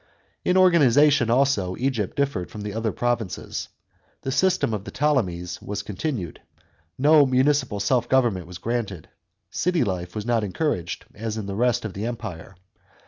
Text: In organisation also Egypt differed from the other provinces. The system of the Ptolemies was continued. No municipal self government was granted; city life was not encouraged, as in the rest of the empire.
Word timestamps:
In 0.43 0.57
organisation 0.57 1.29
also 1.29 1.75
Egypt 1.77 2.15
differed 2.15 2.49
from 2.49 2.61
the 2.61 2.73
other 2.73 2.91
provinces. 2.91 3.69
The 4.23 4.31
system 4.31 4.73
of 4.73 4.83
the 4.83 4.89
Ptolemies 4.89 5.61
was 5.61 5.83
continued. 5.83 6.41
No 6.97 7.23
municipal 7.27 7.79
self 7.79 8.09
government 8.09 8.47
was 8.47 8.57
granted; 8.57 9.09
city 9.51 9.83
life 9.83 10.15
was 10.15 10.25
not 10.25 10.43
encouraged, 10.43 11.05
as 11.13 11.37
in 11.37 11.45
the 11.45 11.53
rest 11.53 11.85
of 11.85 11.93
the 11.93 12.07
empire. 12.07 12.55